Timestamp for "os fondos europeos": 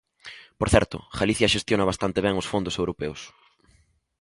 2.41-3.21